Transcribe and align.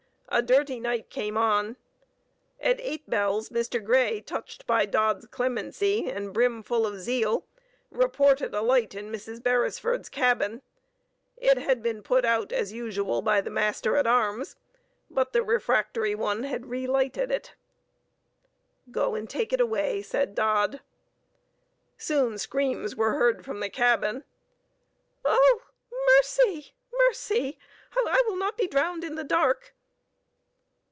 A 0.33 0.41
dirty 0.41 0.79
night 0.79 1.09
came 1.09 1.35
on. 1.37 1.75
At 2.61 2.79
eight 2.79 3.09
bells 3.09 3.49
Mr. 3.49 3.83
Grey 3.83 4.21
touched 4.21 4.65
by 4.65 4.85
Dodd's 4.85 5.25
clemency, 5.27 6.09
and 6.09 6.31
brimful 6.33 6.87
of 6.87 7.01
zeal, 7.01 7.45
reported 7.89 8.53
a 8.55 8.61
light 8.61 8.95
in 8.95 9.11
Mrs. 9.11 9.43
Beresford's 9.43 10.07
cabin. 10.07 10.61
It 11.35 11.57
had 11.57 11.83
been 11.83 12.01
put 12.01 12.23
out 12.23 12.53
as 12.53 12.71
usual 12.71 13.21
by 13.21 13.41
the 13.41 13.49
master 13.49 13.97
at 13.97 14.07
arms; 14.07 14.55
but 15.09 15.33
the 15.33 15.43
refractory 15.43 16.15
one 16.15 16.43
had 16.43 16.67
relighted 16.69 17.29
it. 17.29 17.55
"Go 18.89 19.15
and 19.15 19.29
take 19.29 19.51
it 19.51 19.59
away," 19.59 20.01
said 20.01 20.33
Dodd. 20.33 20.79
Soon 21.97 22.37
screams 22.37 22.95
were 22.95 23.15
heard 23.15 23.43
from 23.43 23.59
the 23.59 23.69
cabin. 23.69 24.23
"Oh! 25.25 25.61
mercy! 26.15 26.73
mercy! 27.05 27.59
I 27.93 28.23
will 28.25 28.37
not 28.37 28.55
be 28.57 28.67
drowned 28.67 29.03
in 29.03 29.15
the 29.15 29.25
dark." 29.25 29.73